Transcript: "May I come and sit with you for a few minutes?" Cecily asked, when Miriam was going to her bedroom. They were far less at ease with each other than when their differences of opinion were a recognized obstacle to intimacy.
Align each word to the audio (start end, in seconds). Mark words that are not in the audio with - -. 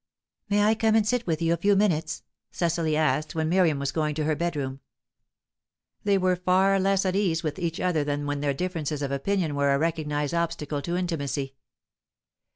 "May 0.49 0.63
I 0.63 0.73
come 0.73 0.95
and 0.95 1.07
sit 1.07 1.27
with 1.27 1.43
you 1.43 1.51
for 1.53 1.59
a 1.59 1.61
few 1.61 1.75
minutes?" 1.75 2.23
Cecily 2.51 2.97
asked, 2.97 3.35
when 3.35 3.49
Miriam 3.49 3.77
was 3.77 3.91
going 3.91 4.15
to 4.15 4.23
her 4.23 4.35
bedroom. 4.35 4.79
They 6.03 6.17
were 6.17 6.35
far 6.35 6.79
less 6.79 7.05
at 7.05 7.15
ease 7.15 7.43
with 7.43 7.59
each 7.59 7.79
other 7.79 8.03
than 8.03 8.25
when 8.25 8.39
their 8.39 8.55
differences 8.55 9.03
of 9.03 9.11
opinion 9.11 9.53
were 9.53 9.69
a 9.69 9.77
recognized 9.77 10.33
obstacle 10.33 10.81
to 10.81 10.95
intimacy. 10.97 11.53